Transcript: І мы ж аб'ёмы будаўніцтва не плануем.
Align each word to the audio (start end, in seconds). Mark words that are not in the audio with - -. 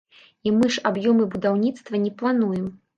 І 0.47 0.53
мы 0.57 0.69
ж 0.77 0.83
аб'ёмы 0.91 1.29
будаўніцтва 1.37 2.05
не 2.11 2.15
плануем. 2.19 2.71